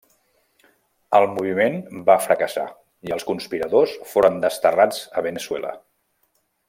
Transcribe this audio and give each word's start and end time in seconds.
El 1.17 1.25
moviment 1.33 1.77
va 2.07 2.15
fracassar 2.23 2.65
i 3.09 3.13
els 3.17 3.27
conspiradors 3.33 3.93
foren 4.15 4.41
desterrats 4.47 5.05
a 5.21 5.25
Veneçuela. 5.29 5.77